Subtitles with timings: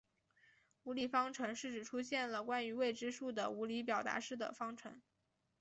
[0.81, 4.99] 无理方程是指出现了关于未知数的无理表达式的方程。